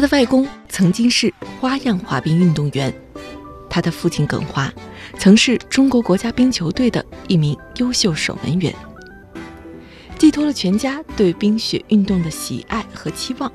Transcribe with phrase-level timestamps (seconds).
[0.00, 2.90] 他的外公曾经是花样滑冰运动员，
[3.68, 4.72] 他的父亲耿华
[5.18, 8.74] 曾是中国国家冰球队的一名优秀守门员，
[10.16, 13.52] 寄托了全家对冰雪运动的喜爱和期望。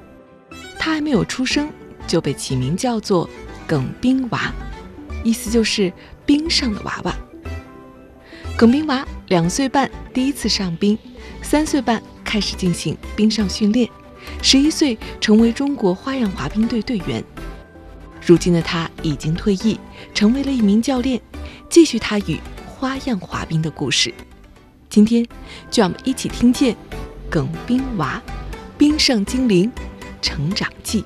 [0.77, 1.67] 他还没有出生
[2.05, 3.27] 就被起名叫做
[3.65, 4.53] 耿冰娃，
[5.23, 5.91] 意思就是
[6.27, 7.15] 冰上的娃娃。
[8.55, 10.95] 耿冰娃两岁半第一次上冰，
[11.41, 13.89] 三岁半开始进行冰上训练。
[14.41, 17.23] 十一岁成为中国花样滑冰队队员，
[18.25, 19.79] 如今的他已经退役，
[20.13, 21.19] 成为了一名教练，
[21.69, 24.13] 继续他与花样滑冰的故事。
[24.89, 25.25] 今天，
[25.69, 26.75] 就让我们一起听见
[27.29, 28.21] 耿冰娃
[28.77, 29.71] 冰上精灵
[30.21, 31.03] 成长记。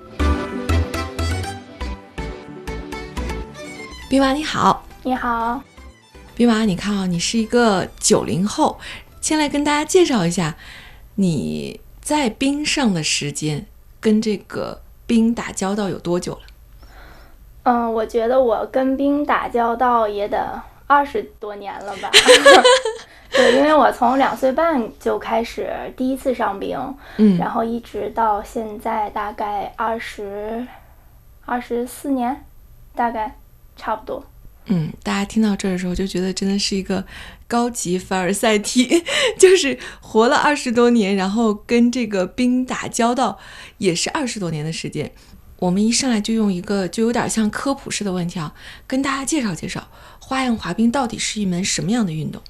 [4.10, 5.62] 冰娃你好，你好，
[6.36, 8.80] 冰娃，你看啊，你是一个九零后，
[9.22, 10.56] 先来跟大家介绍一下
[11.16, 11.80] 你。
[12.10, 13.68] 在冰上的时间
[14.00, 16.42] 跟这个冰打交道有多久了？
[17.62, 22.10] 嗯，我觉得我跟冰打交道也得二十多年了吧。
[23.30, 26.76] 对，因为我从两岁半就开始第一次上冰，
[27.18, 30.66] 嗯，然后一直到现在大概二十
[31.46, 32.44] 二十四年，
[32.96, 33.36] 大概
[33.78, 34.26] 差不多。
[34.66, 37.06] 嗯，大家听到这儿的时候就觉得真的是一个
[37.50, 39.04] 高级凡尔赛体，
[39.38, 43.40] 就是活了二十多年，然后跟这个冰打交道
[43.80, 45.12] 也是二十多年的时间。
[45.58, 48.54] 我们一上来就用一个就有点像科普式的问题啊，
[48.88, 49.90] 跟大家介绍介绍
[50.22, 52.42] 花样滑冰到底是一门什么样的运动？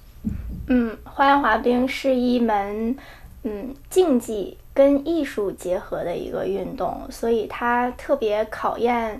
[0.68, 2.96] 嗯，花样滑冰是一门
[3.44, 9.20] 嗯竞技跟艺术结合的一个运动，所以它特别考验。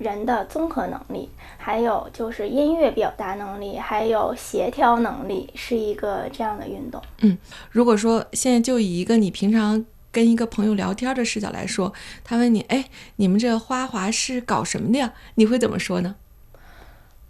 [0.00, 1.28] 人的综合能力，
[1.58, 7.00] 还有就是音乐表达能力，还有协调能力，是一个这样的运动。
[7.18, 7.36] 嗯，
[7.70, 11.92] 如果说现在就以一个你平常跟一个朋友聊天的视角来说，
[12.24, 15.12] 他问你，哎，你们这花滑是搞什么的呀？
[15.34, 16.16] 你会怎么说呢？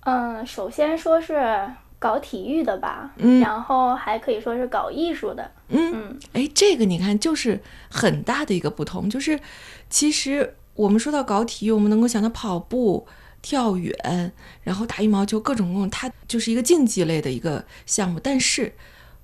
[0.04, 5.50] 嗯，首先说是搞体育的吧，嗯，然后还可以说是搞艺术的。
[5.70, 7.60] 嗯嗯，哎，这个你看就是
[7.90, 9.40] 很大的一个不同，就是
[9.88, 10.54] 其实。
[10.80, 13.06] 我们说到搞体育，我们能够想到跑步、
[13.42, 14.32] 跳远，
[14.62, 18.18] 然后打羽毛球，各种各种，它就是一个竞技类的一个项目。
[18.18, 18.72] 但是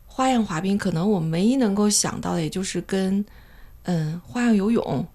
[0.07, 3.25] 花样滑冰，可能我们唯一能够想到的，也就是跟
[3.85, 5.07] 嗯花样游泳，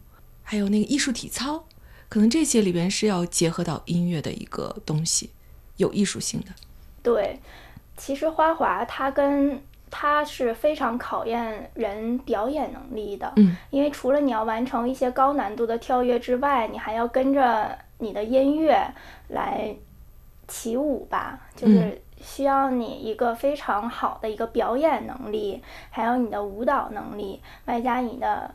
[0.41, 1.63] 还有那个艺术体操，
[2.09, 5.29] 可能这些里边是要结合到音乐的一个东西，
[5.77, 6.47] 有艺术性的。
[7.03, 7.39] 对，
[7.95, 9.61] 其实花滑它跟。
[9.93, 18.81] 它是非常考验人表演能力的，嗯，因为除了你要完成一些高难度的跳跃之外，你还要跟着你的音乐
[19.27, 19.75] 来
[20.47, 28.49] 起舞吧，就是需要你一个非常好的一个表演能力，还有你的舞蹈能力，外加你的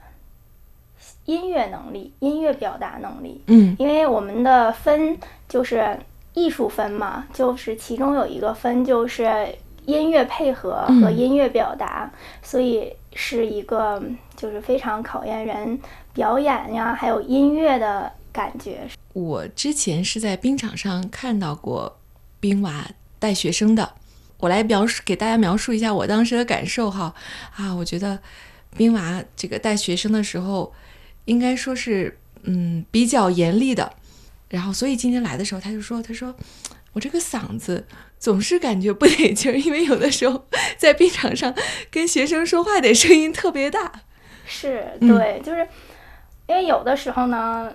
[1.26, 5.98] 音乐能力、音乐表达能力，嗯，因为我们的分就是
[6.32, 9.54] 艺术分嘛，就是其中有一个分就是。
[9.86, 14.02] 音乐配合和音乐表达，所以是一个
[14.36, 15.78] 就是非常考验人
[16.12, 18.80] 表演呀，还有音乐的感觉。
[19.12, 21.98] 我之前是在冰场上看到过
[22.40, 22.84] 冰娃
[23.18, 23.94] 带学生的，
[24.38, 27.14] 我来描述给大家描述一下我当时的感受哈
[27.54, 28.18] 啊，我觉得
[28.76, 30.72] 冰娃这个带学生的时候，
[31.26, 33.94] 应该说是嗯比较严厉的，
[34.48, 36.34] 然后所以今天来的时候他就说他说
[36.92, 37.86] 我这个嗓子。
[38.18, 40.44] 总是感觉不得劲儿，因为有的时候
[40.76, 41.54] 在冰场上
[41.90, 43.92] 跟学生说话得声音特别大。
[44.46, 45.66] 是对，就是
[46.46, 47.70] 因为有的时候呢，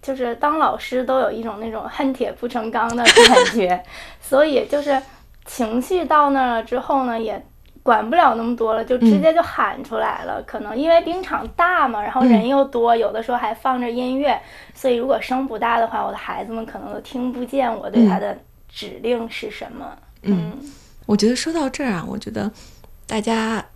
[0.00, 3.82] 就是当老师都有一种那种恨铁不成钢的感觉，
[4.20, 5.00] 所以就是
[5.44, 7.42] 情绪到那儿了之后呢，也
[7.82, 10.42] 管不了那么多了，就直接就喊出来了。
[10.46, 14.40] 可能因为冰场大嘛，然后人又多，有的时候还放着音乐，
[14.74, 18.36] 所以如果声不大的话，我的孩子们可能都听不见我对他的。
[18.74, 19.98] 指令是什么？
[20.22, 20.58] 嗯，
[21.06, 22.50] 我觉得说到这儿啊，我觉得
[23.06, 23.66] 大家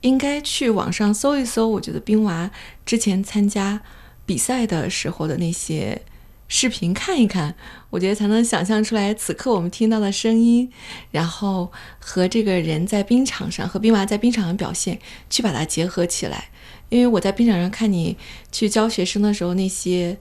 [0.00, 1.68] 应该去网上搜一搜。
[1.68, 2.50] 我觉得冰娃
[2.84, 3.80] 之前参加
[4.26, 6.02] 比赛的时候的那些
[6.48, 7.54] 视频看一看，
[7.90, 10.72] 我觉得才能想象出来此刻我们听到的声音，
[11.12, 11.70] 然后
[12.00, 14.98] 和这个人在冰场上和冰娃在冰场上表现，
[15.28, 16.48] 去把它结合起来。
[16.88, 18.16] 因为我在冰场上看你
[18.50, 20.18] 去教学生的时候，那些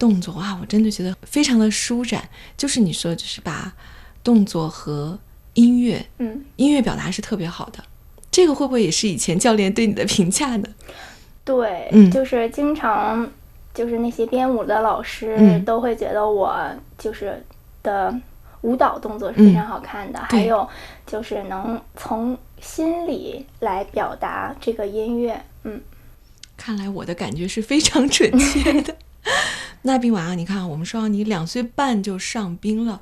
[0.00, 2.28] 动作哇，我真的觉得非常的舒展。
[2.56, 3.72] 就是你说，就是把
[4.24, 5.18] 动作和
[5.54, 7.84] 音乐，嗯，音乐表达是特别好的。
[8.30, 10.68] 这个会不会也是以前教练对你的评价呢？
[11.44, 13.30] 对，嗯就是经常
[13.74, 16.58] 就是那些编舞的老师嗯都会觉得我
[16.96, 17.44] 就是
[17.82, 18.12] 的
[18.62, 20.68] 舞蹈动作是非常好看的，嗯还有
[21.06, 25.80] 就是能从心里来表达这个音乐，嗯。
[26.56, 28.94] 看来我的感觉是非常准确的。
[29.82, 33.00] 那冰娃啊，你看，我们说你两岁半就上冰了，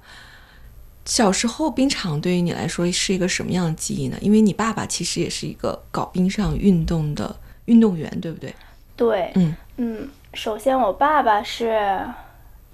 [1.04, 4.16] 小时候冰场对于你来说是一个什么样的记忆呢？
[4.20, 7.34] 因为你爸爸其实也是一个搞冰上运动的
[7.64, 8.54] 运动员，对不对？
[8.96, 12.00] 对，嗯嗯，首先我爸爸是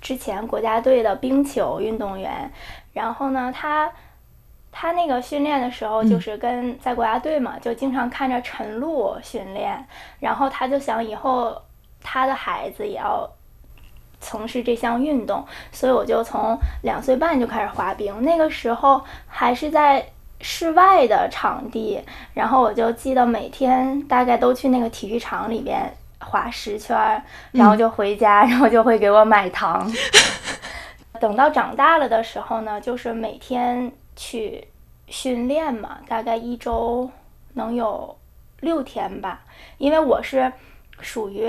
[0.00, 2.50] 之前国家队的冰球运动员，
[2.92, 3.90] 然后呢，他
[4.72, 9.86] 他那个训练的时候嗯就是跟在国家队嘛，就经常看着陈露训练，
[10.18, 11.60] 然后他就想以后
[12.02, 13.30] 他的孩子也要
[14.24, 20.04] 从事这项运动，所以我就从两岁半就开始滑冰，那个时候还是在
[20.40, 27.22] 室外的场地，然后我就记得每天大概都去那个体育场里边滑十圈儿，
[27.52, 29.90] 然后就回家，然后就会给我买糖。
[31.20, 34.66] 等到长大了的时候呢，就是每天去
[35.06, 37.08] 训练嘛，大概一周
[37.52, 38.16] 能有
[38.60, 39.42] 六天吧，
[39.78, 40.52] 因为我是
[41.00, 41.48] 属于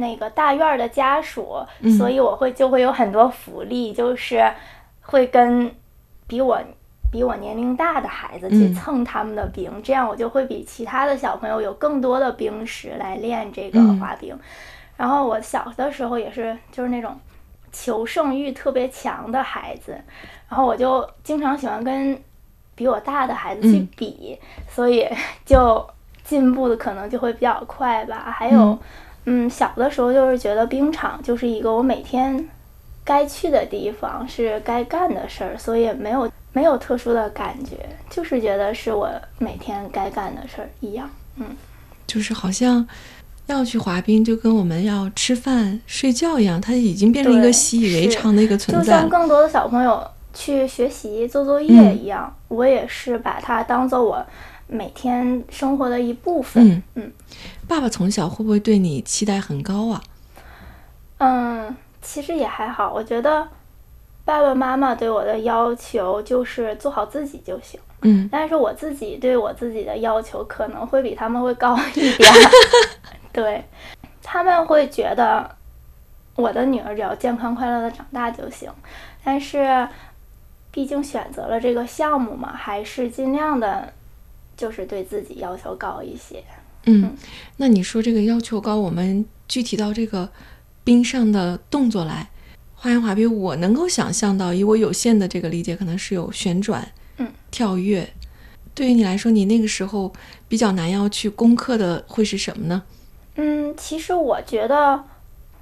[0.00, 1.90] 那个大院儿的家属，嗯。
[1.90, 4.50] 所以我会就会有很多福利，就是
[5.02, 5.70] 会跟
[6.26, 6.58] 比我
[7.10, 8.74] 比我年龄大的孩子去嗯。
[8.74, 13.98] 蹭他们的冰，这样我就会比其他的小朋友有更多的冰石来练这个嗯。
[13.98, 14.38] 滑冰。
[14.96, 17.18] 然后我小的时候也是就是那种
[17.72, 19.92] 求胜欲特别强的孩子，
[20.48, 22.20] 然后我就经常喜欢跟
[22.74, 23.88] 比我大的孩子去嗯。
[23.96, 25.08] 比，所以
[25.44, 25.84] 就
[26.22, 28.34] 进步的可能就会比较快吧。
[28.36, 28.78] 还有，
[29.30, 32.48] 嗯小的时候就是觉得冰场就是一个我每天
[33.04, 37.76] 该去的地方，是该干的事儿，所以没有没有特殊的感觉，
[38.08, 41.08] 就是觉得是我每天该干的事儿一样。
[41.36, 41.46] 嗯
[42.06, 42.86] 就是好像
[43.46, 48.90] 要去滑冰，就跟我们要吃饭、睡觉一样，它已经变成一个习以为常的一个存在就。
[48.90, 50.02] 像更多的小朋友
[50.32, 54.24] 去学习、做作业嗯一样，我也是把它当做我
[54.68, 56.68] 每天生活的一部分。
[56.68, 57.12] 嗯嗯
[57.66, 60.00] 爸爸从小会不会对你期待很高啊？
[61.18, 63.46] 嗯，其实也还好，我觉得
[64.24, 67.78] 爸爸妈妈对我的要求就是做好自己就行。
[68.02, 72.30] 嗯但是我自己对我自己的要求可能会比他们会高一点，
[73.32, 73.64] 对，
[74.22, 75.50] 他们会觉得
[76.36, 78.70] 我的女儿只要健康快乐的长大就行，
[79.24, 79.88] 但是
[80.70, 83.92] 毕竟选择了这个项目嘛，还是尽量的，
[84.58, 86.44] 就是对自己要求高一些。
[86.84, 87.16] 嗯，
[87.56, 90.28] 那你说这个要求高，我们具体到这个
[90.84, 92.28] 冰上的动作来，
[92.74, 98.08] 花样滑冰，我能够想象到，以我有限的这个理解，可能是有旋转，嗯，跳跃。
[98.74, 100.12] 对于你来说，你那个时候
[100.48, 102.82] 比较难要去攻克的会是什么呢？
[103.36, 105.04] 嗯，其实我觉得，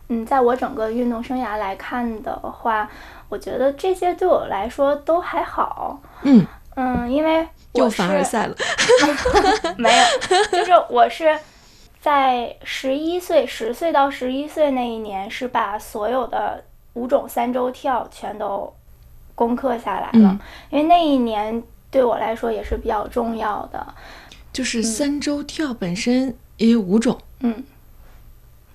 [0.08, 2.88] 嗯，在我整个运动生涯来看的话，
[3.28, 6.00] 我觉得这些对我来说都还好。
[6.22, 6.46] 嗯，
[6.76, 8.56] 嗯，因为又凡尔赛了。
[9.76, 10.04] 没有，
[10.52, 11.38] 就是我是
[12.00, 16.62] 在十一岁，十岁到十一岁那一年，是把所有的
[16.94, 18.72] 五种三周跳全都
[19.34, 20.30] 攻克下来了。
[20.30, 20.38] 嗯
[20.70, 23.94] 因为那一年对我来说也是比较重要的。
[24.52, 27.18] 就是三周跳本身也有五种。
[27.40, 27.64] 嗯，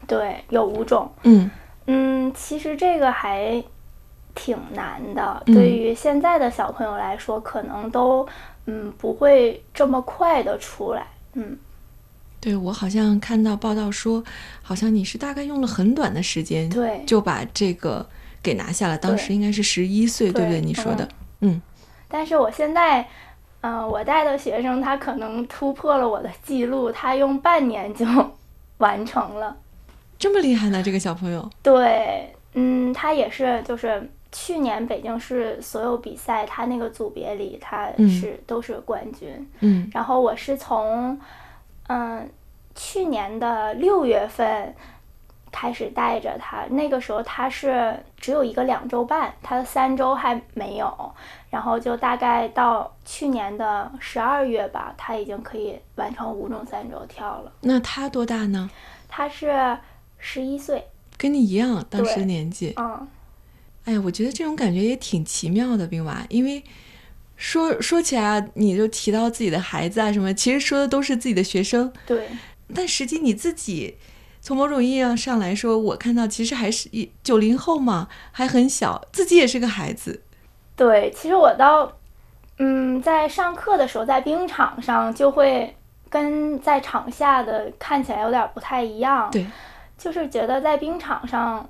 [0.07, 1.11] 对，有五种。
[1.23, 1.49] 嗯
[1.87, 3.63] 嗯，其实这个还
[4.35, 8.27] 挺难的，嗯对于现在的小朋友来说，可能都
[8.65, 11.05] 嗯不会这么快的出来。
[11.33, 11.57] 嗯，
[12.39, 14.23] 对我好像看到报道说，
[14.61, 18.05] 好像你是大概用了很短的时间，对就把这个
[18.43, 18.97] 给拿下了。
[18.97, 20.59] 当时应该是十一岁，对不对？
[20.61, 21.03] 你说的，
[21.41, 21.61] 嗯嗯
[22.07, 23.07] 但是我现在，
[23.61, 28.05] 嗯、我带的学生他可能突破了我的记录，他用半年就
[28.79, 29.55] 完成了。
[30.19, 31.49] 这么厉害呢，这个小朋友。
[31.63, 39.49] 对，嗯，他也是，就是去年北京市所有比赛，他那个组别里他嗯是、都是冠军。
[39.59, 41.19] 嗯然后我是从，
[41.87, 42.29] 嗯，
[42.73, 44.73] 去年的六月份
[45.51, 51.13] 开始带着他，那个时候他是只有一个两周半，他的三周还没有，
[51.49, 57.51] 然后就大概到去年的十二月吧，他已经可以完成五种三周跳了。
[57.59, 58.69] 那他多大呢？
[59.09, 59.77] 他是
[60.17, 62.73] 十一岁，跟你一样，当时年纪。
[62.77, 63.05] 嗯，
[63.85, 66.63] 哎呀，我觉得这种感觉也挺奇妙的，冰娃，因为
[67.35, 72.27] 说说起来，你就提到自己的孩子啊什么，其实说的都是自己的学生，对。
[72.73, 73.97] 但实际你自己，
[74.39, 80.21] 从某种意义上来说，我看到其实还是一九零后嘛，还很小，自己也是个孩子。
[80.75, 81.91] 对，其实我到，
[82.59, 85.75] 嗯，在上课的时候，在冰场上就会
[86.07, 89.29] 跟在场下的看起来有点不太一样。
[89.31, 89.45] 对，
[89.97, 91.67] 就是觉得在冰场上。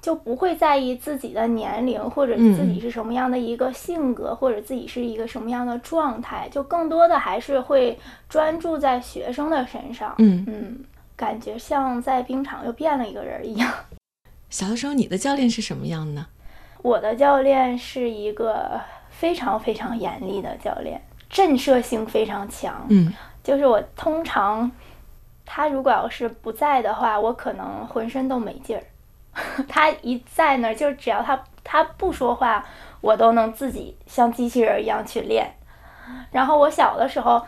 [0.00, 10.14] 就不会在意自己的年龄，或者自己是什么样的一个性格，或者自己是一个什么样的状态，就更多的还是会专注在学生的身上。
[10.18, 10.84] 嗯嗯，
[11.16, 13.72] 感觉像在冰场又变了一个人一样。
[14.50, 16.26] 小的时候，你的教练是什么样呢？
[16.82, 22.86] 我的教练是一个非常非常严厉的教练，震慑性非常强。
[22.88, 23.12] 嗯，
[23.42, 24.70] 就是我通常
[25.44, 28.82] 他如果要是不在的话，我可能浑身都没劲儿。
[29.68, 32.64] 他一在那儿，就只要他他不说话，
[33.00, 35.54] 我都能自己像机器人一样去练。
[36.30, 37.40] 然后我小的时候，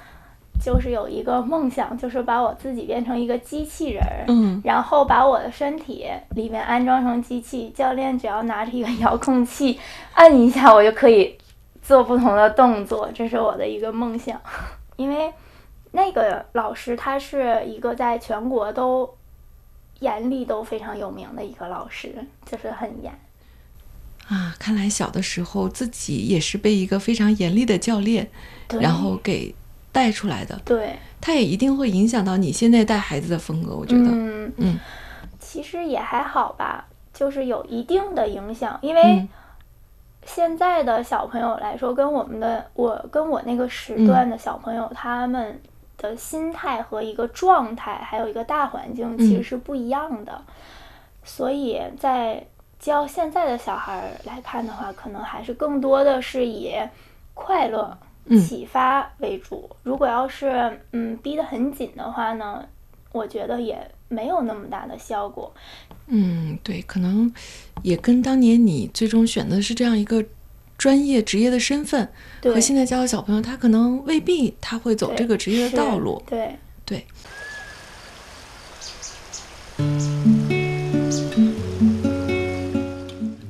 [0.62, 6.06] 就是有一个梦想，就是把我自己变成一个机器人，嗯，然后把我的身体
[6.36, 9.80] 里面安装成机器，教练只要拿着一个 遥控器
[10.14, 11.36] 按一下，我就可以
[11.82, 13.10] 做不同的动作。
[13.14, 14.40] 这是我的一个梦想，
[14.96, 15.32] 因为
[15.92, 19.16] 那个老师他是一个在全国都。
[20.00, 22.14] 严厉都非常有名的一个老师，
[22.44, 23.12] 就是很严
[24.28, 24.54] 啊。
[24.58, 28.28] 看来小的时候自己也是被一个非常严厉的教练，
[28.80, 29.54] 然后给
[29.92, 30.60] 带出来的。
[30.64, 33.76] 对，他也一定会影响到你现在带孩子的风格。
[33.76, 34.80] 我觉得，嗯嗯，
[35.38, 38.78] 其实也还好吧，就是有一定的影响。
[38.82, 39.28] 因为
[40.24, 45.60] 现在的小朋友来说，跟我们的我跟我那个时段的小朋友，他们。
[46.00, 50.42] 的心态和一个状态，还有一个大环境其实是不一样的，
[51.22, 52.44] 所以在
[52.78, 56.74] 教现在的小孩来看的话，可能还是更多的是以
[57.34, 57.96] 快乐、
[58.30, 59.68] 启发为主。
[59.82, 62.64] 如果要是嗯逼得很紧的话呢，
[63.12, 63.78] 我觉得也
[64.08, 65.52] 没有那么大的效果。
[66.06, 67.32] 嗯，对，可能
[67.82, 70.24] 也跟当年你最终选的是这样一个。
[70.80, 72.08] 专业职业的身份
[72.42, 76.22] 和现在教的小朋友，他可能未必他会走这个职业的道路。
[76.26, 76.56] 对
[76.86, 77.04] 对。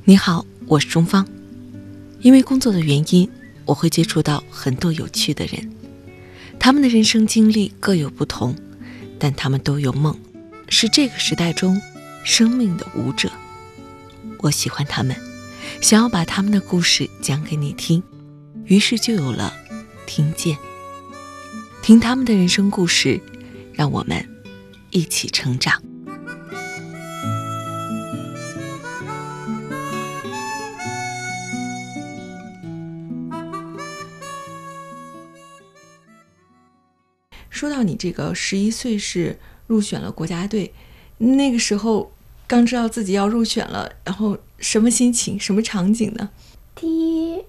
[0.05, 1.25] 你好，我是钟芳。
[2.21, 3.31] 因为工作的原因，
[3.65, 5.71] 我会接触到很多有趣的人，
[6.59, 8.57] 他们的人生经历各有不同，
[9.21, 10.19] 但他们都有梦，
[10.69, 11.81] 是这个时代中
[12.25, 13.31] 生命的舞者。
[14.39, 15.30] 我喜欢他们。
[15.81, 18.03] 想要把他们的故事讲给你听，
[18.65, 19.53] 于是就有了
[20.07, 20.57] 听见。
[21.83, 23.21] 听他们的人生故事，
[23.73, 24.29] 让我们
[24.91, 25.83] 一起成长。
[37.49, 40.73] 说到你这个十一岁是入选了国家队，
[41.19, 42.13] 那个时候
[42.47, 44.39] 刚知道自己要入选了，然后。
[44.61, 45.41] 什么心情？
[45.41, 46.29] 什么场景呢？
[46.75, 47.45] 第一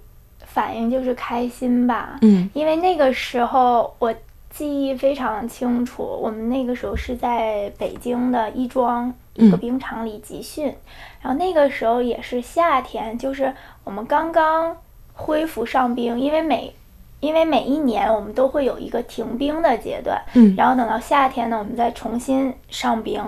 [0.45, 2.17] 反应就是开心吧。
[2.21, 4.13] 嗯，因为那个时候我
[4.49, 10.73] 记忆非常清楚，我们那个时候是在北京的亦庄一个冰场里集训，
[11.21, 13.53] 然后那个时候也是夏天，就是
[13.83, 14.75] 我们刚刚
[15.13, 16.73] 恢复上冰，因为每
[17.19, 23.21] 因为每一年我们都会有一个停冰的阶段，嗯，然后等到夏天呢，我们再重新上冰，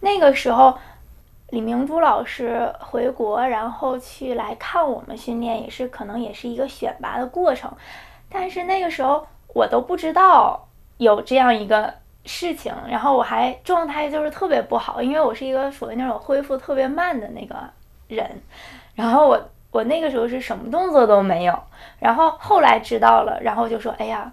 [0.00, 0.76] 那个时候。
[1.50, 7.70] 李明珠老师回国，然后去来看我们训练，也是可能也是一个选拔的过程。
[8.28, 11.92] 但是那个时候我都不知道有这样一个
[12.24, 17.56] 事情，然后我还状态就是特别不好，因为我是一个属于那种恢复特别慢的那个
[18.08, 18.28] 人。
[18.94, 19.40] 然后我
[19.70, 21.58] 我那个时候是什么动作都没有，
[21.98, 24.32] 然后后来知道了，然后就说：“哎呀，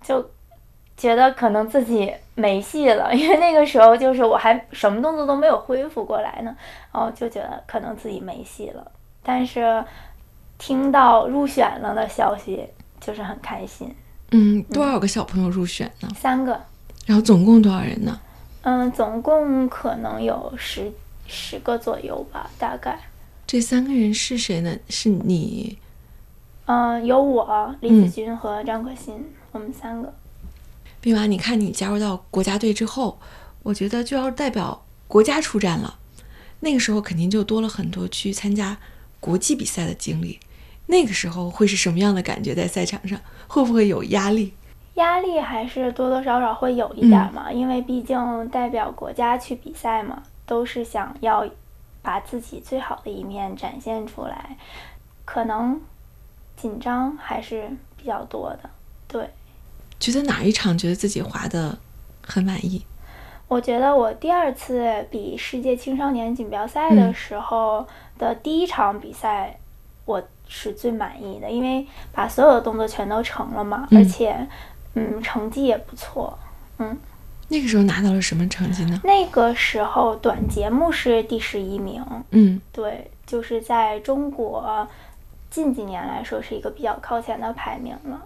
[0.00, 0.24] 就。”
[0.96, 6.56] 觉得可能自己没戏了， 因为那个时候就是我还什么动作都没有恢复过来呢，
[6.92, 8.92] 然后就觉得可能自己没戏了。
[9.22, 9.84] 但是
[10.58, 12.68] 听到入选了的消息，
[13.00, 13.94] 就是很开心。
[14.30, 16.08] 嗯，多少个小朋友入选呢？
[16.14, 16.60] 三个。
[17.06, 18.20] 然后总共多少人呢？
[18.62, 20.90] 嗯，总共可能有十
[21.26, 22.98] 十个左右吧，大概。
[23.46, 24.74] 这三个人是谁呢？
[24.88, 25.78] 是你？
[26.66, 30.12] 嗯，有我李子君和张可欣，我们三个。
[31.04, 33.18] 冰娃，你看你加入到国家队之后，
[33.62, 35.98] 我觉得就要代表国家出战了。
[36.60, 38.78] 那个时候肯定就多了很多去参加
[39.20, 40.40] 国际比赛的经历。
[40.86, 42.54] 那个时候会是什么样的感觉？
[42.54, 44.54] 在赛场上会不会有压力？
[44.94, 51.46] 压力还是多多少少会有一点嘛，因为毕竟代表国家去比赛嘛，都是想要
[52.00, 54.56] 把自己最好的一面展现出来，
[55.26, 55.78] 可能
[56.56, 58.70] 紧张还是比较多的。
[59.06, 59.28] 对，
[60.04, 61.78] 觉得哪一场觉得自己滑的
[62.20, 62.84] 很满意？
[63.48, 67.86] 我觉得我第二次比世界青少年锦标赛的时候
[68.18, 69.58] 的第一场比赛，
[70.04, 74.46] 我是最满意的，因为把所有的动作全都成了嘛，而且，
[74.92, 76.38] 嗯，成绩也不错，
[76.78, 76.94] 嗯。
[77.48, 79.00] 那个时候拿到了什么成绩呢？
[79.04, 84.86] 那个时候短节目是第十一名，嗯，对，就是在中国
[85.50, 88.20] 近几年来说是一个比较靠前的排名了。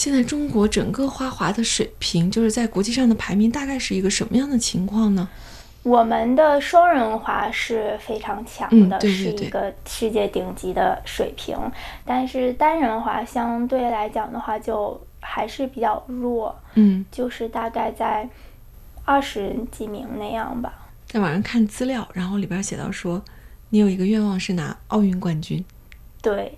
[0.00, 5.28] 现在中国整个花滑的水平，就是在国际上的排名大概是一个什么样的情况呢？
[5.82, 11.54] 我们的双人滑是非常强的，是一个世界顶级的水平。
[12.06, 18.26] 但是单人滑相对来讲的话，就还是比较弱，嗯，就是大概在
[19.04, 20.88] 二十几名那样吧。
[21.06, 23.22] 在网上看资料，然后里边写到说，
[23.68, 25.62] 你有一个愿望是拿奥运冠军。
[26.22, 26.56] 对，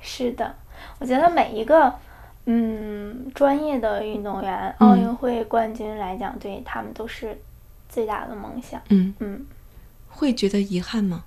[0.00, 0.54] 是的。
[0.98, 1.92] 我觉得每一个，
[2.46, 7.38] 嗯，专业的运动员，奥运会冠军来讲，对他们都是
[7.88, 8.80] 最大的梦想。
[8.90, 9.46] 嗯嗯，
[10.08, 11.24] 会觉得遗憾吗？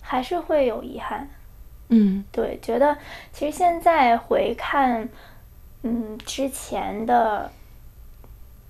[0.00, 1.28] 还是会有遗憾。
[1.90, 2.96] 嗯，对，觉得
[3.32, 5.08] 其实现在回看，
[5.82, 7.50] 嗯，之前的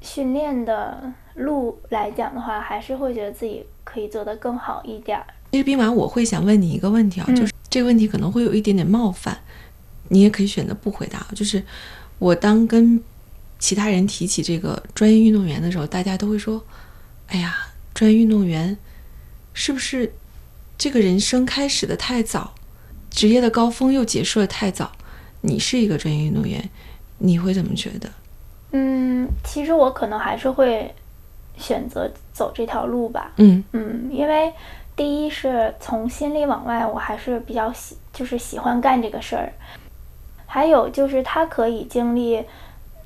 [0.01, 5.19] 训练的路来讲的话，还是会觉得自己可以做得更好一点。
[5.53, 9.39] 其实，兵马，我会想问你一个问题啊，就是这个问题可能会有一点点冒犯。
[10.11, 11.27] 你也可以选择不回答。
[11.35, 11.61] 就是
[12.19, 13.03] 我当跟
[13.59, 16.63] 其他人提起这个专业运动员的时候，大家都会说
[17.29, 17.57] ：“哎呀，
[17.95, 18.77] 专业运动员
[19.55, 20.13] 是不是
[20.77, 22.55] 这个人生开始的太早，
[23.11, 24.93] 职业的高峰又结束的太早？”
[25.43, 26.69] 你是一个专业运动员，
[27.17, 28.11] 你会怎么觉得？
[28.73, 30.95] 嗯，其实我可能还是会
[31.57, 33.33] 选择走这条路吧。
[33.37, 34.53] 嗯嗯，因为
[34.95, 39.51] 第一是从心里往外，我还是比较喜，就是喜欢干这个事儿。
[40.53, 42.45] 还有就是他可以经历，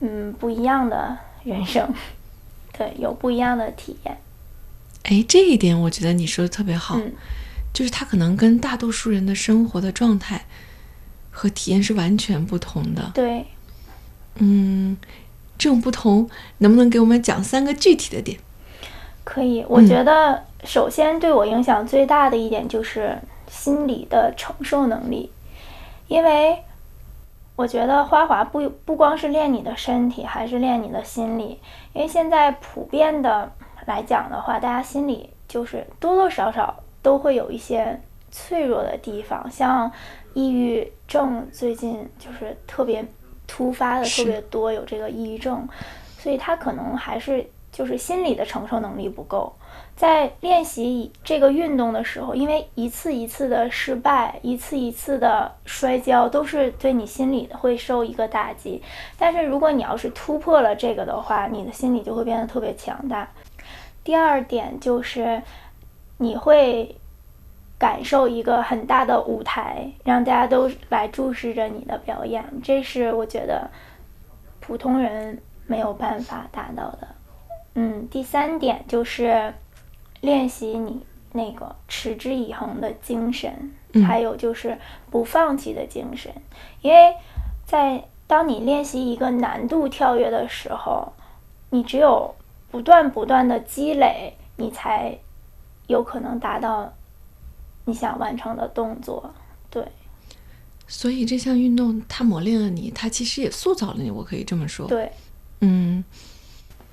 [0.01, 1.87] 嗯，不一样的人生，
[2.73, 4.19] 对，有不一样的体验。
[5.03, 6.99] 哎，这一点我觉得你说的特别好，
[7.75, 10.47] 就是他可能跟大多数人的生活的状态
[11.31, 13.11] 和体验是完全不同的。
[13.13, 13.45] 对，
[14.37, 14.97] 嗯，
[15.59, 18.39] 这种不同能不能给我们讲三个具体的点？
[19.23, 23.19] 可以，我觉得首先对我影响最大的一点就是
[23.51, 25.31] 心理的承受能力，
[26.09, 26.57] 因为。
[27.57, 31.61] 我觉得花滑不不光是练你的身体，还是练你的心理。
[31.93, 33.51] 因为现在普遍的
[33.87, 39.91] 来讲的话，大家心里就是多多少少都会有一些脆弱的地方，像
[40.33, 43.07] 抑郁症最近就是特别
[43.47, 45.69] 突发的特别多，有这个抑郁症，
[46.19, 49.55] 所以他可能还是就是心理的承受能力不够。
[49.97, 58.83] 在练习这个运动的时候，因为一次一次的失败，一次一次的摔跤，都是对你心里会受一个打击。
[59.17, 63.29] 但是如果你要是突破了这个的话，你的心理就会变得特别强大。
[64.03, 65.41] 第二点就是，
[66.19, 66.97] 你会
[67.79, 73.71] 感受一个很大的舞台，让大家都来注视着你的表演，这是我觉得
[74.59, 77.09] 普通人没有办法达到的。
[77.75, 79.55] 嗯，第三点就是。
[80.25, 81.01] 练习你
[81.33, 83.73] 那个持之以恒的精神，
[84.07, 84.79] 还有就是
[85.11, 86.33] 不放弃的精神，
[86.81, 87.15] 因为
[87.67, 91.13] 在当你练习一个难度跳跃的时候，
[91.71, 92.35] 你只有
[92.71, 95.19] 不断不断的积累，你才
[95.89, 96.93] 有可能达到
[97.85, 99.35] 你想完成的动作。
[99.69, 99.87] 对，
[100.87, 104.89] 所以这项运动它磨练了你，它其实也塑造了你，我可以这么说。
[104.89, 105.13] 对，
[105.61, 106.03] 嗯。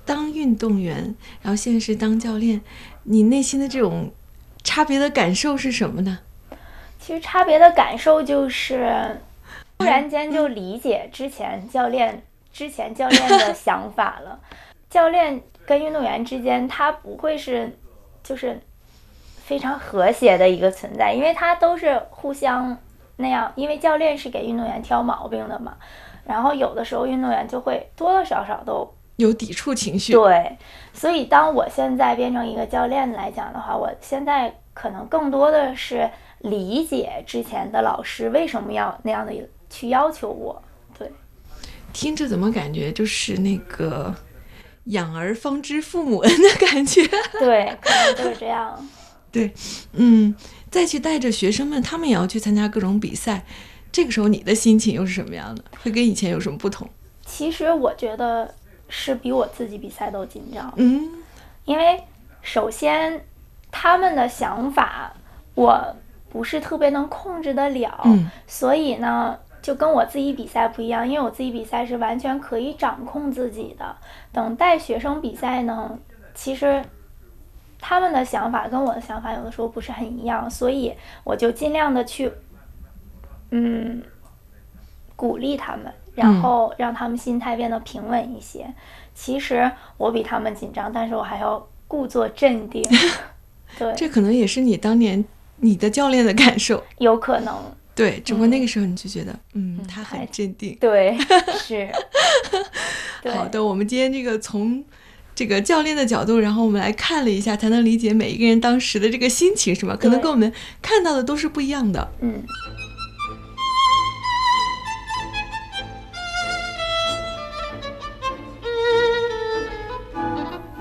[0.04, 2.60] 当运动员，然后现在是当教练，
[3.04, 4.10] 你内心的这种
[4.64, 6.18] 差别的感受是什么呢？
[6.98, 9.20] 其实差别的感受就是，
[9.78, 14.38] 突然间就理解之前教练之前教练的想法了。
[14.90, 17.76] 教练跟运动员之间，他不会是
[18.22, 18.60] 就是
[19.44, 22.76] 非常和谐的一个存在，因为他都是互相
[23.16, 25.76] 那样，因为教练是给运动员挑毛病的嘛。
[26.24, 28.92] 然后有的时候运动员就会多多少少都。
[29.22, 30.56] 有抵触情绪，对，
[30.92, 39.32] 所以当我现在变成一个教练来讲的话，我现在可能更多的是理解之前的老师为什么要那样的
[39.70, 40.62] 去要求我。
[40.98, 41.10] 对，
[41.92, 44.14] 听着怎么感觉就是那个
[44.84, 47.06] 养儿方知父母恩的感觉？
[47.38, 48.88] 对，可能就是这样。
[49.32, 49.52] 对，
[49.92, 50.34] 嗯，
[50.70, 53.44] 再去带着学生们，他们也要去参加各种比赛，
[53.90, 55.64] 这个时候你的心情又是什么样的？
[55.82, 56.88] 会跟以前有什么不同？
[57.24, 58.54] 其实我觉得。
[58.94, 61.08] 是比我自己比赛都紧张，嗯，
[61.64, 61.98] 因为
[62.42, 63.24] 首先
[63.70, 65.10] 他们的想法
[65.54, 65.96] 我
[66.28, 68.30] 不是特别能控制得了，嗯。
[68.46, 73.96] 所以呢，就跟我自己比赛不一样，因为我自己比赛是完全可以掌控自己的。
[74.30, 75.98] 等带学生比赛呢，
[76.34, 76.84] 其实
[77.80, 82.30] 他们的想法跟我的想法有的时候不是很一样，所以我就尽量的去，
[83.52, 84.02] 嗯，
[85.16, 88.66] 鼓励他们，然后让他们心态变得平稳一些。
[89.14, 92.82] 其实我比他们紧张，但是我还要故作镇定。
[93.78, 95.24] 对，这可能也是你当年
[95.58, 96.82] 你的教练的感受。
[96.98, 97.54] 有可能。
[97.94, 100.76] 对，只不过那个时候你就觉得，嗯，他很镇定。
[100.80, 101.16] 对，
[101.60, 101.86] 是。
[103.22, 104.82] 对好的，我们今天这个从
[105.34, 109.94] 这个教练的角度，然后我们来看了一下，才能理解每一个人当时的这个心情，是吧？
[109.94, 112.10] 可能跟我们看到的都是不一样的。
[112.20, 112.42] 嗯。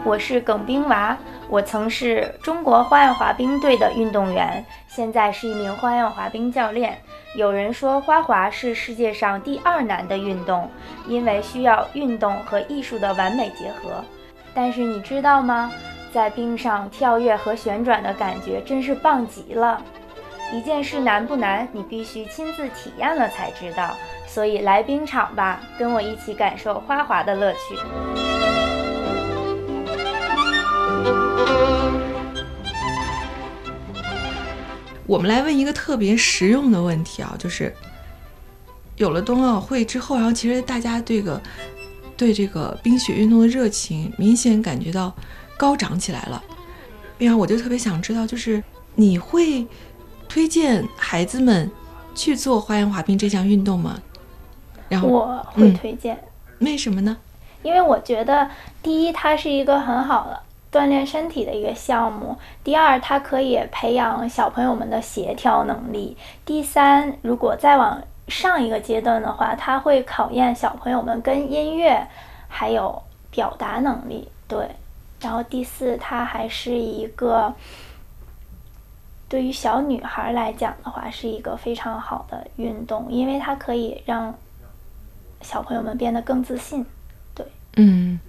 [0.04, 1.16] 我是耿冰娃，
[1.48, 6.98] 我曾是中国花样滑冰队的运动员，现在是一名花样滑冰教练。
[7.36, 10.68] 有人说花滑是世界上第二难的运动，
[11.08, 14.04] 因为需要运动和艺术的完美结合。
[14.56, 15.72] 但是你知道吗？
[16.12, 19.80] 在冰上跳跃和旋转的感觉真是棒极了。
[20.52, 23.96] 一件事难不难，你必须亲自体验了才知道。
[24.26, 27.78] 所以来冰场吧，跟我一起感受花滑的乐趣。
[35.08, 37.74] 我们来问一个特别实用的问题啊，就是
[38.96, 41.42] 有了冬奥会之后，然后其实大家这个
[42.16, 45.14] 对这个冰雪运动的热情明显感觉到
[45.58, 46.42] 高涨起来了。
[47.18, 48.64] 然后我就特别想知道，就是
[48.96, 49.68] 你会
[50.30, 51.70] 推荐孩子们
[52.16, 54.00] 去做花样滑冰这项运动吗？
[54.88, 56.18] 然后我会嗯推荐，
[56.60, 57.18] 为什么呢？
[57.64, 58.50] 因为我觉得
[58.82, 60.40] 第一，它是一个很好的
[60.72, 72.08] 锻炼身体的一个项目；第二，它可以培养小朋友们的协调能力；第三，如果再往上一个阶段的话，它会考验小朋友们跟音乐
[72.48, 74.28] 还有表达能力。
[74.48, 74.66] 对，
[75.20, 77.54] 然后第四，它还是一个
[79.28, 84.34] 对于小女孩来讲的话，是一个非常好的运动，因为它可以让
[85.42, 86.86] 小朋友们变得更自信。
[87.36, 87.46] 对。
[87.78, 88.20] 嗯，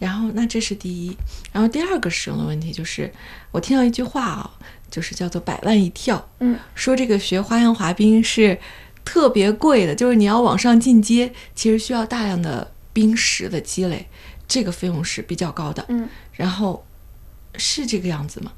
[0.00, 1.16] 然后那这是第一，
[1.52, 3.12] 然后第二个使用的问题就是，
[3.52, 4.50] 我听到一句话啊，
[4.90, 8.58] 就是叫做“百万一跳”，嗯，说这个学花样滑冰是
[9.04, 14.08] 特别贵的，就是你要往上进阶，其实需要大量的冰石的积累，
[14.48, 15.84] 这个费用是比较高的。
[15.88, 16.84] 嗯，然后
[17.56, 18.52] 是这个样子吗？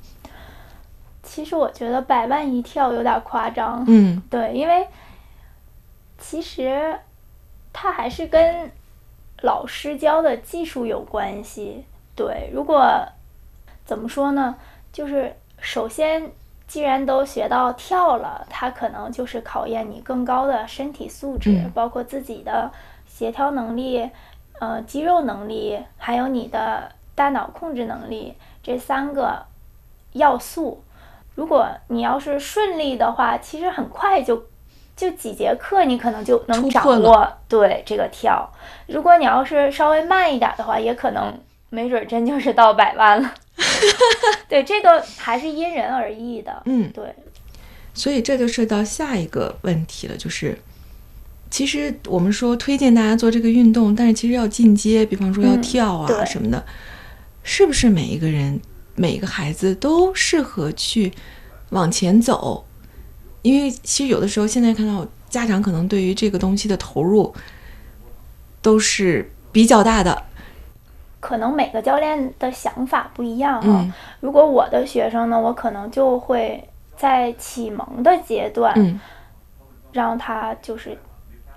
[1.22, 3.85] 其实我觉得百万一跳有点夸张。
[3.88, 4.87] 嗯对，因为
[6.18, 6.94] 其实
[7.72, 8.70] 它还是跟
[9.42, 11.85] 老师教的技术有关系。
[12.16, 13.07] 对，如果
[13.85, 14.57] 怎么说呢，
[14.92, 16.31] 就是首先，
[16.66, 22.70] 既然都学到跳了，它可能就是考验你更高的身体素质，嗯包括自己的
[23.07, 24.09] 协调能力、
[24.61, 29.44] 呃肌肉能力，还有你的大脑控制能力这三个
[30.12, 30.83] 要素。
[31.35, 34.44] 如果你要是顺利的话，其实很快就
[34.96, 38.48] 就几节课，你可能就能掌握对这个跳。
[38.87, 41.33] 如果你要是稍微慢一点的话，也可能
[41.70, 43.35] 没准真就是到百万了。
[44.48, 46.62] 对，这个还是因人而异的。
[46.66, 47.14] 嗯，对，
[47.94, 50.59] 所以这就涉及到下一个问题了，就是。
[51.50, 56.64] 其实我们说推荐大家做这个运动，但是其实要进阶，比方说要嗯跳啊对什么的，
[57.42, 58.59] 是不是每一个人、
[58.94, 61.12] 每一个孩子都适合去
[61.68, 62.64] 往前走？
[63.42, 67.35] 因为其实有的时候，现在看到家长可能对于这个东西的投入
[68.61, 70.22] 都是比较大的。
[71.20, 73.68] 可能每个教练的想法不一样哈。
[73.68, 79.00] 嗯如果我的学生呢，我可能就会在启蒙的阶段，嗯
[79.92, 80.96] 让他就是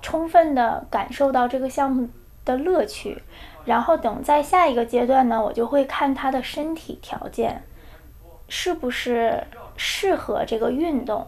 [0.01, 2.07] 充分的感受到这个项目
[2.43, 3.21] 的乐趣，
[3.65, 7.63] 然后等在下一个阶段呢，我就会看他的身体条件
[8.49, 9.43] 是不是
[9.77, 11.25] 适合这个运动。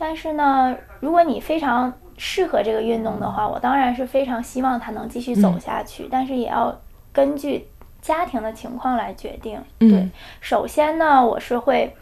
[0.00, 6.74] 但是呢，如果你非常适合这个运动的话，我当然是非常希望他能继续走下去，但是也要
[7.12, 7.68] 根据
[8.00, 9.62] 家庭的情况来决定。
[9.80, 10.08] 嗯对，
[10.40, 11.94] 首先呢，我是会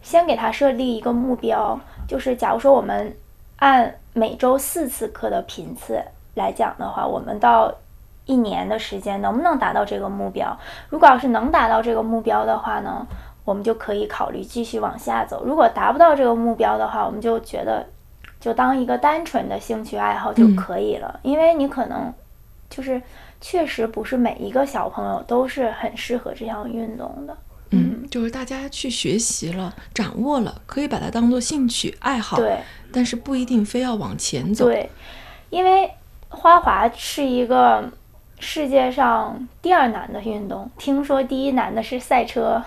[0.00, 3.16] 先给他设立一个目标，就是假如说我们
[3.56, 6.00] 按每周四次课的频次
[6.34, 7.74] 来讲的话，我们到
[8.26, 10.56] 一年的时间能不能达到这个目标？
[10.88, 13.04] 如果要是能达到这个目标的话呢，
[13.50, 15.42] 我们就可以考虑继续往下走。
[15.44, 17.84] 如果达不到这个目标的话，我们就觉得
[18.38, 22.14] 就当一个单纯的兴趣爱好就可以了，因为你可能
[22.68, 23.02] 就是
[23.40, 27.36] 确实不是每一个小朋友都是很适合这项运动的。
[27.70, 32.56] 嗯，就是大家去学习了，掌握了，可以把它当做兴趣爱好，对，
[32.92, 34.66] 但是不一定非要往前走。
[34.66, 34.88] 对，
[35.50, 35.90] 因为
[36.28, 37.90] 花滑是一个
[38.38, 42.62] 世界上第二难的运动，听说第一难的是赛车。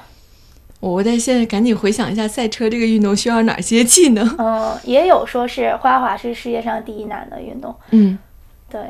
[0.90, 4.28] 我在现在赶紧回想一下赛车这个运动需要哪些技能。
[4.38, 7.74] 嗯，也有说是花滑是世界上第一难的运动。
[7.92, 8.20] 嗯，
[8.70, 8.82] 对，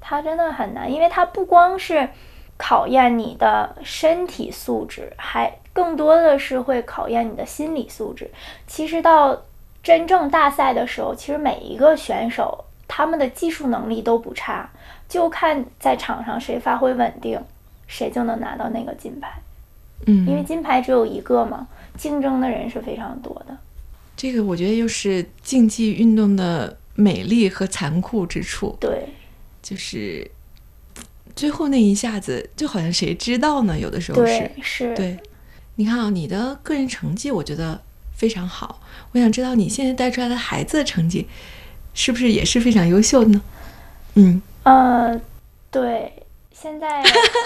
[0.00, 2.08] 它真的很难，因为它不光是
[2.56, 8.30] 考验你的身体素质，还更多的是会考验你的心理素质。
[8.68, 9.36] 其实到
[9.82, 14.70] 真正大赛的时候，其实每一个选手他们的技术能力都不差，
[15.08, 17.40] 就看在场上谁发挥稳定，
[17.88, 19.32] 谁就能拿到那个金牌。
[20.04, 23.56] 嗯，因为金牌只有一个嘛，竞争的人是非常多的。
[24.16, 28.76] 这个我觉得又是竞技运动的美丽和残酷之处。
[28.80, 29.08] 对，
[29.62, 30.30] 就是
[31.34, 33.78] 最后那一下子，就好像谁知道呢？
[33.78, 35.18] 有的时候是对是，对。
[35.78, 37.78] 你看啊，你的个人成绩我觉得
[38.14, 38.80] 非常好，
[39.12, 41.26] 我想知道你现在带出来的孩子的成绩
[41.92, 43.42] 是不是也是非常优秀呢？
[44.14, 45.20] 嗯，呃，
[45.70, 46.10] 对，
[46.58, 47.02] 现在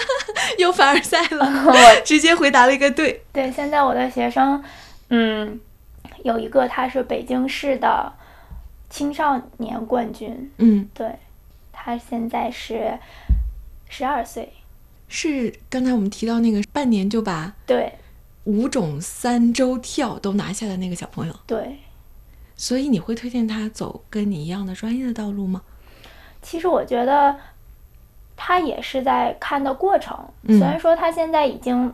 [0.57, 1.73] 又凡尔赛了， 我
[2.05, 3.21] 直接回答了一个对。
[3.33, 4.63] 对现在我的学生，
[5.09, 5.59] 嗯，
[6.23, 8.11] 有一个他是北京市的
[8.89, 11.13] 青少年冠军，嗯，对，
[11.73, 12.97] 他现在是
[13.89, 14.53] 十二岁，
[15.09, 17.91] 是刚才我们提到那个半年就把对
[18.45, 21.77] 五种三周跳都拿下的那个小朋友，对。
[22.55, 25.61] 所以你会推荐他走跟你一样的专业的道路吗？
[26.43, 27.35] 其实我觉得
[28.43, 30.57] 他也是在看的过程，嗯。
[30.57, 31.93] 虽然说他现在已经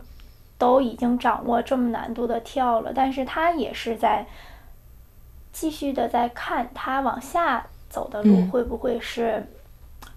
[0.58, 4.26] 都已经掌握这么难度的跳了，但是他也是在
[5.52, 8.50] 继续的在看他往下走的路嗯。
[8.50, 9.46] 会不会是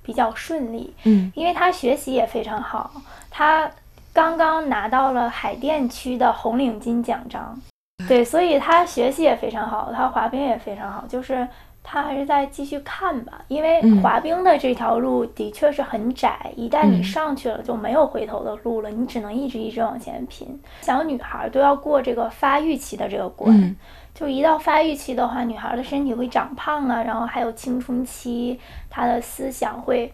[0.04, 1.32] 比较顺利，嗯。
[1.34, 2.92] 因为他学习也非常好，
[3.28, 3.68] 他
[4.12, 7.60] 刚刚拿到了海淀区的红领巾奖章，
[8.06, 11.46] 对，所以他学习也非常好，他滑冰也非常好，就是
[11.82, 14.00] 他还是在继续看吧，因为嗯。
[14.00, 17.04] 滑冰的这条路的确是很窄，一旦你嗯。
[17.04, 20.46] 上去了就没有回头的路了，你只能一直一直往前拼。
[20.82, 23.74] 小女孩都要过这个发育期的这个关，嗯。
[24.14, 28.58] 就一到发育期的话，女孩的身体会长胖啊，然后还有青春期，
[28.90, 30.12] 她的思想会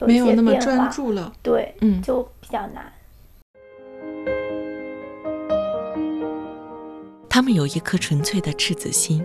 [0.00, 1.32] 有没一些变有那么专化，注了。
[1.42, 2.00] 对，嗯。
[2.00, 2.90] 就比较难。
[7.28, 9.24] 他们有一颗纯粹的赤子心，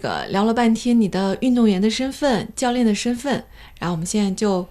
[0.00, 3.44] 个聊了半天你的运动员的身份、教练的身份，
[3.78, 4.66] 然后我们现在就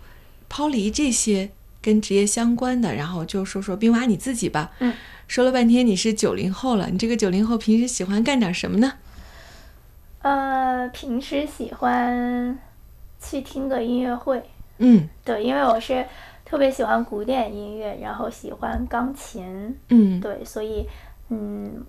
[0.50, 4.72] 抛离这些跟职业相关的，然后就说说冰娃你自己吧。
[4.80, 4.94] 嗯，
[5.28, 8.94] 说了半天你是九零后了，你这个九零后平时喜欢干点什么呢？
[10.22, 12.60] 呃，平时喜欢
[13.22, 14.44] 去听个音乐会，
[14.80, 16.06] 嗯对，因为我是
[16.44, 20.86] 特别喜欢古典音乐，然后喜欢钢琴，嗯，对，所以
[21.30, 21.86] 嗯，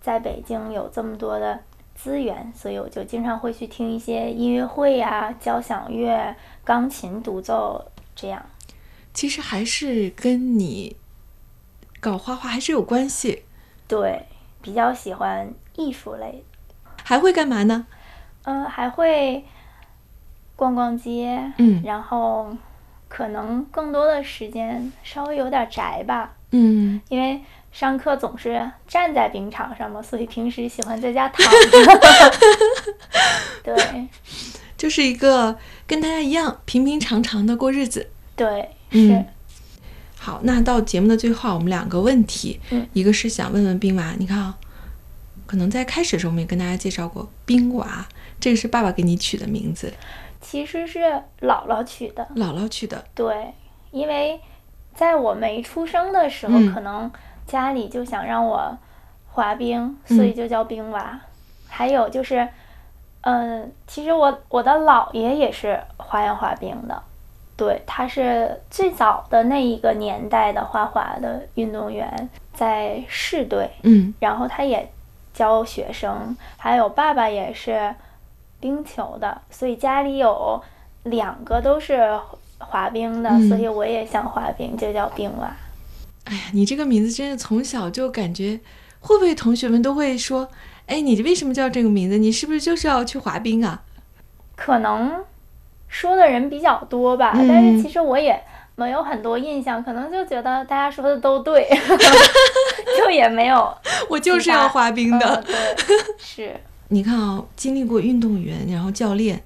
[0.00, 1.60] 在北京有这么多的
[2.00, 6.34] 资源，所以我就经常会去听一些音乐会呀、交响乐、
[6.64, 8.40] 钢琴独奏这样。
[9.12, 10.96] 其实还是跟你
[11.98, 13.42] 搞画画还是有关系。
[13.88, 14.26] 对，
[14.62, 16.44] 比较喜欢艺术类，
[17.02, 17.86] 还会干嘛呢？
[18.44, 19.44] 嗯、还会
[20.54, 22.56] 逛逛街，嗯然后
[23.08, 27.42] 可能更多的时间稍微有点宅吧，嗯，因为
[27.78, 32.00] 上课总是站在冰场上嘛，所以平时喜欢在家躺着。
[33.62, 34.08] 对
[34.76, 38.10] 就是一个跟大家一样平平常常的过日子。
[38.34, 39.24] 对嗯是，
[40.18, 44.58] 好，那到节目的最后，我们两个问题，嗯一个是想问问冰娃，你看啊，
[45.46, 48.04] 可能在开始的时候我们也跟大家介绍过冰娃，
[48.40, 49.92] 这个是爸爸给你取的名字，
[50.40, 50.98] 其实是
[51.42, 52.26] 姥姥取的。
[52.34, 53.04] 姥姥取的。
[53.14, 53.54] 对，
[53.92, 54.40] 因为
[54.96, 57.08] 在我没出生的时候，嗯可能
[57.48, 58.78] 家里就想让我
[59.32, 60.16] 滑冰，嗯。
[60.16, 61.18] 所以就叫冰娃。
[61.70, 62.48] 还有就是，
[63.22, 67.02] 嗯、其实我我的姥爷也是花样滑冰的，
[67.56, 74.14] 对，他是最早的那一个年代的花滑的运动员，在市队，嗯。
[74.18, 74.90] 然后他也
[75.34, 77.94] 教学生，还有爸爸也是
[78.60, 80.60] 冰球的，所以家里有
[81.04, 82.18] 两个都是
[82.58, 83.48] 滑冰的，嗯。
[83.48, 85.54] 所以我也想滑冰，就叫冰娃。
[86.28, 88.60] 哎呀，你这个名字真是从小就感觉
[89.00, 90.48] 会不会同学们都会说，
[90.86, 92.18] 哎，你为什么叫这个名字？
[92.18, 93.82] 你是不是就是要去滑冰啊？
[94.56, 95.24] 可能
[95.88, 98.38] 说的人比较多吧，但是其实我也
[98.76, 101.68] 没有很多印象，可能就觉得大家说的都对，
[102.98, 103.74] 就也没有。
[104.10, 105.42] 我就是要滑冰的。
[105.46, 105.54] 对，
[106.18, 106.54] 是。
[106.90, 109.42] 你看啊，经历过运动员，然后教练，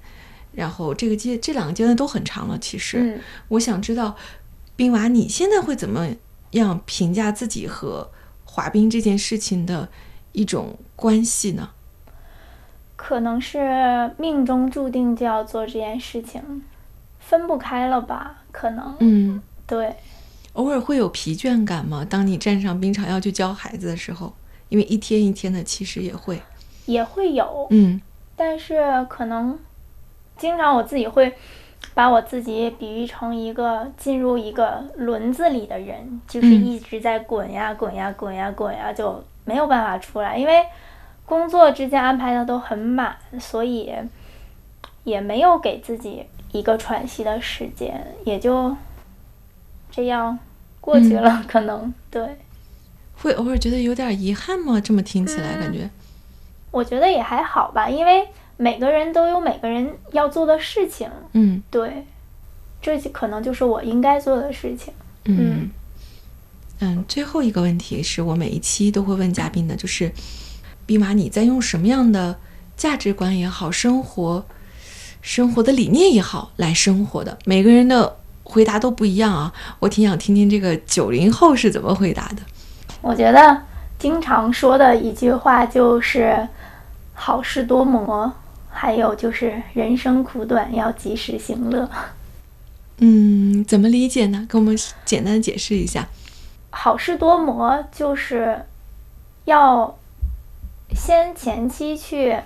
[0.53, 2.57] 然后这个阶这两个阶段都很长了。
[2.57, 4.15] 其实，我想知道，
[4.75, 6.07] 冰娃你现在会怎么
[6.53, 8.09] 样评价自己和
[8.45, 9.89] 滑冰这件事情的
[10.31, 11.69] 一种关系呢？
[12.95, 16.61] 可能是命中注定就要做这件事情，
[17.19, 18.43] 分不开了吧？
[18.51, 19.95] 可能，嗯，对。
[20.53, 22.05] 偶尔会有疲倦感吗？
[22.07, 24.31] 当你站上冰场要去教孩子的时候，
[24.69, 26.41] 因为一天一天的，其实也会。
[26.85, 27.99] 也会有，嗯，
[28.35, 29.57] 但是可能
[30.37, 31.33] 经常我自己会
[31.93, 40.65] 把我自己比喻成一个进入一个轮子里的人，就是一直在滚呀滚呀滚呀滚呀，就没有办法出来，因为
[41.25, 43.93] 工作之间安排的都很满，所以
[45.03, 48.75] 也没有给自己一个喘息的时间，也就
[49.91, 50.37] 这样
[50.81, 51.43] 过去了。
[51.47, 52.37] 可能对，
[53.17, 54.81] 会偶尔觉得有点遗憾吗？
[54.81, 55.89] 这么听起来感觉。
[56.71, 61.09] 我觉得也还好吧，因为每个人都有每个人要做的事情。
[61.31, 62.05] 嗯，对，
[62.81, 64.93] 这可能就是我应该做的事情。
[65.25, 65.69] 嗯
[66.79, 70.11] 嗯，最后一个问题是我每一期都会问嘉宾的，就是
[70.85, 72.37] 毕马你在用什么样的
[72.77, 74.45] 价值观也好，生活
[75.21, 77.37] 生活的理念也好来生活的？
[77.45, 82.37] 每个人的回答都不一样啊，我挺想听听这个九零后是怎么回答的。
[83.01, 83.61] 我觉得
[83.97, 86.47] 经常说的一句话就是。
[87.15, 88.33] 好事多磨，
[88.73, 91.89] 还有就是人生苦短，要及时行乐。
[92.97, 94.45] 嗯，怎么理解呢？
[94.49, 96.07] 给我们简单的解释一下。
[96.71, 98.65] 好事多磨就是
[99.45, 99.95] 要
[100.95, 102.37] 先前期去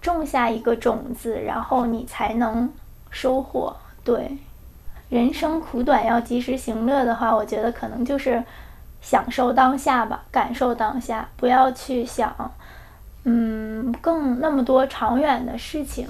[0.00, 2.72] 种下一个种子，然后你才能
[3.10, 3.76] 收获。
[4.04, 4.38] 对，
[5.08, 8.42] 人生苦短，要及时行乐的话，我觉得可能就是
[9.00, 12.52] 享受当下吧，感受当下，不要去想。
[13.28, 16.06] 嗯，更那么多长远的事情，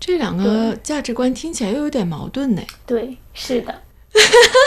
[0.00, 2.62] 这两个价值观听起来又有点矛盾呢。
[2.84, 3.72] 对，是的，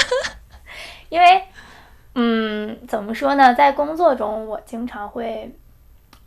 [1.10, 1.44] 因为，
[2.16, 5.54] 嗯，怎么说呢，在工作中，我经常会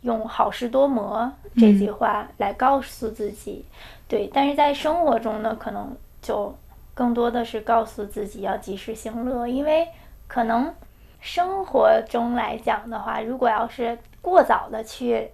[0.01, 3.65] 用“好事多磨”这句话来告诉自己，
[4.07, 6.55] 对，但是在生活中呢，可能就
[6.93, 9.87] 更多的是告诉自己要及时行乐，因为
[10.27, 10.71] 可能
[11.19, 15.31] 生活中来讲的话，如果要是过早的去。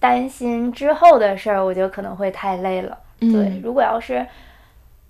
[0.00, 2.96] 担心之后的事儿，我觉得可能会太累了。
[3.20, 4.24] 对，如果要是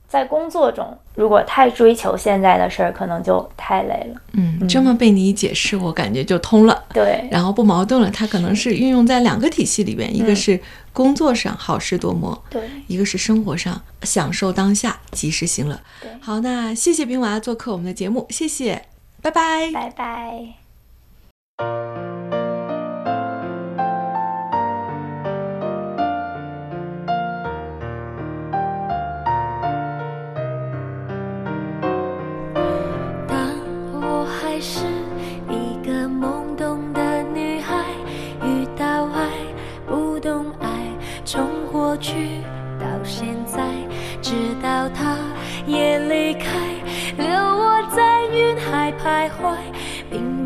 [0.09, 4.21] 在工作中，如果太追求现在的事儿，可能就太累了。
[4.33, 6.85] 嗯，这么被你解释，我感觉就通了。
[6.95, 8.11] 对，然后不矛盾了。
[8.11, 10.59] 它可能是运用在两个体系里边，一个是
[10.95, 15.79] 工作上好事多磨，对；一个是生活上享受当下，及时行乐。
[16.01, 18.87] 对，好，那谢谢冰娃做客我们的节目，谢谢，
[19.21, 20.55] 拜拜，拜拜。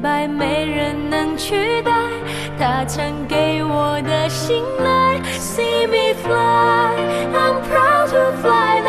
[0.02, 1.92] 白没人能取代
[2.58, 5.20] 他曾给我的信赖。
[5.38, 6.94] See me fly,
[7.32, 8.82] I'm proud to fly